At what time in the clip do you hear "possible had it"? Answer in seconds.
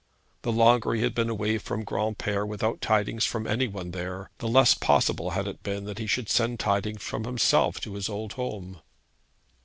4.73-5.61